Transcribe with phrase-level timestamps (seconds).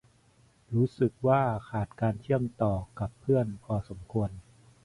[0.73, 4.43] รู้สึกว่าขาดการเชื่อมต่อกับเพื่อนพอควรเลย